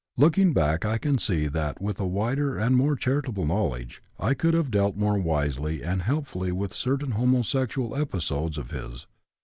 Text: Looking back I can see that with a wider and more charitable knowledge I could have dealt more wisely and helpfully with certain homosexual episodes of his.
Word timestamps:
Looking 0.17 0.51
back 0.51 0.83
I 0.83 0.97
can 0.97 1.19
see 1.19 1.45
that 1.45 1.79
with 1.79 1.99
a 1.99 2.07
wider 2.07 2.57
and 2.57 2.75
more 2.75 2.95
charitable 2.95 3.45
knowledge 3.45 4.01
I 4.17 4.33
could 4.33 4.55
have 4.55 4.71
dealt 4.71 4.97
more 4.97 5.19
wisely 5.19 5.83
and 5.83 6.01
helpfully 6.01 6.51
with 6.51 6.73
certain 6.73 7.11
homosexual 7.11 7.95
episodes 7.95 8.57
of 8.57 8.71
his. 8.71 9.05